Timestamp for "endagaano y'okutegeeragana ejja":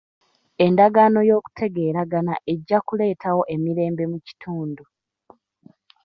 0.65-2.77